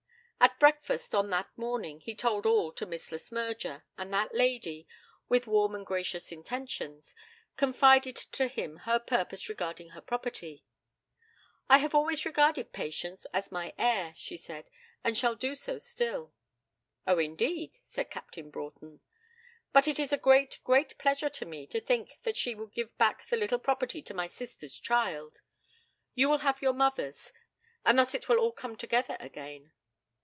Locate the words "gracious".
5.85-6.31